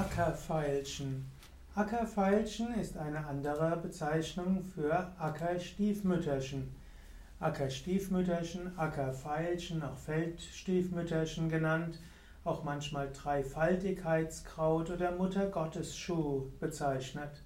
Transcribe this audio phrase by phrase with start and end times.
[0.00, 1.30] Ackerveilchen.
[1.74, 6.74] Ackerveilchen ist eine andere Bezeichnung für Ackerstiefmütterchen.
[7.38, 11.98] Ackerstiefmütterchen, Ackerveilchen, auch Feldstiefmütterchen genannt,
[12.44, 17.42] auch manchmal Dreifaltigkeitskraut oder Muttergottesschuh bezeichnet.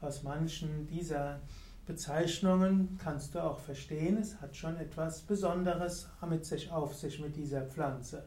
[0.00, 1.40] Aus manchen dieser
[1.86, 7.34] Bezeichnungen kannst du auch verstehen, es hat schon etwas Besonderes mit sich auf sich mit
[7.34, 8.22] dieser Pflanze.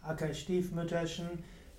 [0.00, 1.28] Ackerstiefmütterchen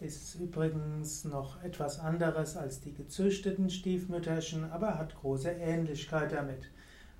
[0.01, 6.69] ist übrigens noch etwas anderes als die gezüchteten Stiefmütterchen, aber hat große Ähnlichkeit damit.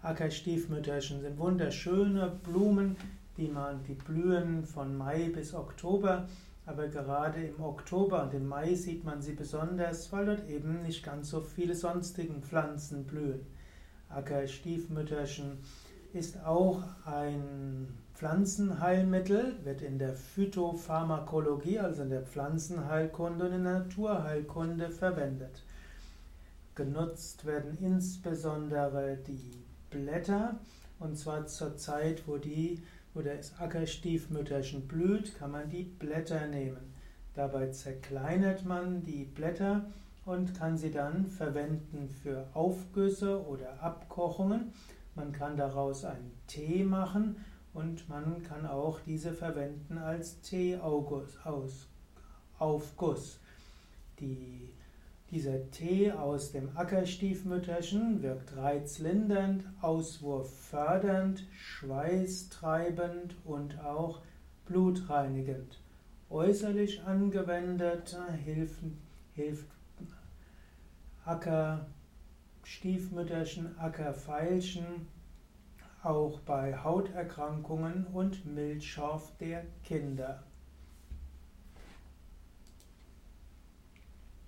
[0.02, 2.96] Ackerstiefmütterchen sind wunderschöne Blumen,
[3.38, 6.28] die man, die blühen von Mai bis Oktober,
[6.66, 11.04] aber gerade im Oktober und im Mai sieht man sie besonders, weil dort eben nicht
[11.04, 13.46] ganz so viele sonstigen Pflanzen blühen.
[14.10, 15.60] Ackerstiefmütterchen
[16.16, 23.80] ist auch ein Pflanzenheilmittel, wird in der Phytopharmakologie, also in der Pflanzenheilkunde und in der
[23.80, 25.64] Naturheilkunde verwendet.
[26.74, 30.58] Genutzt werden insbesondere die Blätter,
[31.00, 32.82] und zwar zur Zeit, wo, die,
[33.14, 36.94] wo das Ackerstiefmütterchen blüht, kann man die Blätter nehmen.
[37.34, 39.86] Dabei zerkleinert man die Blätter
[40.24, 44.72] und kann sie dann verwenden für Aufgüsse oder Abkochungen.
[45.16, 47.38] Man kann daraus einen Tee machen
[47.74, 51.80] und man kann auch diese verwenden als Teeaufguss.
[54.20, 54.74] Die,
[55.32, 64.22] dieser Tee aus dem Ackerstiefmütterchen wirkt reizlindernd, auswurffördernd, schweißtreibend und auch
[64.66, 65.80] blutreinigend.
[66.30, 68.80] Äußerlich angewendet hilft,
[69.34, 69.68] hilft
[71.24, 71.88] Acker
[72.66, 75.08] Stiefmütterchen, Ackerveilchen,
[76.02, 80.44] auch bei Hauterkrankungen und Milchschorf der Kinder.